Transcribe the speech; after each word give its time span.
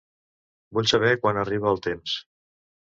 Vull 0.77 0.89
saber 0.93 1.13
quan 1.27 1.39
arriba 1.45 1.73
el 1.77 1.85
temps. 1.91 2.19